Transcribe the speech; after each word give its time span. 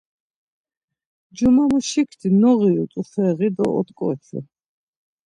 Cuma 1.35 1.63
muşikti 1.71 2.27
noğiru 2.41 2.85
t̆ufeği 2.91 3.49
do 3.55 3.65
ot̆ǩoçu. 3.79 4.39